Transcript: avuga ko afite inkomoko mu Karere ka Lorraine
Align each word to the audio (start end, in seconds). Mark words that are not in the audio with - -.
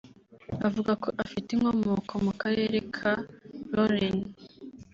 avuga 0.67 0.91
ko 1.03 1.09
afite 1.23 1.49
inkomoko 1.51 2.13
mu 2.25 2.33
Karere 2.41 2.77
ka 2.97 3.13
Lorraine 3.73 4.25